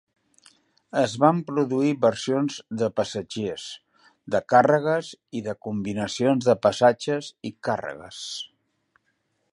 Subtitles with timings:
[1.01, 3.67] Es van produir versions de passatgers,
[4.37, 8.27] de càrregues i de combinacions de passatges i càrregues.